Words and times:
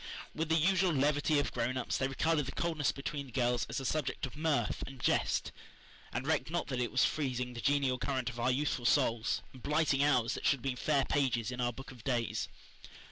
With 0.33 0.49
the 0.49 0.55
usual 0.55 0.91
levity 0.93 1.37
of 1.37 1.51
grown 1.53 1.77
ups, 1.77 1.99
they 1.99 2.07
regarded 2.07 2.47
the 2.47 2.51
coldness 2.53 2.91
between 2.91 3.27
the 3.27 3.31
girls 3.31 3.67
as 3.69 3.79
a 3.79 3.85
subject 3.85 4.25
of 4.25 4.35
mirth 4.35 4.83
and 4.87 4.99
jest, 4.99 5.51
and 6.11 6.25
recked 6.25 6.49
not 6.49 6.65
that 6.69 6.79
it 6.81 6.91
was 6.91 7.05
freezing 7.05 7.53
the 7.53 7.61
genial 7.61 7.99
current 7.99 8.27
of 8.31 8.39
our 8.39 8.49
youthful 8.49 8.85
souls, 8.85 9.43
and 9.53 9.61
blighting 9.61 10.03
hours 10.03 10.33
that 10.33 10.43
should 10.43 10.57
have 10.57 10.63
been 10.63 10.75
fair 10.75 11.05
pages 11.05 11.51
in 11.51 11.61
our 11.61 11.71
book 11.71 11.91
of 11.91 12.03
days. 12.03 12.47